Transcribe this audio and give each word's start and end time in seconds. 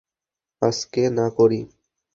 আজকে 0.61 1.01
না 1.09 1.25
করি। 1.37 1.59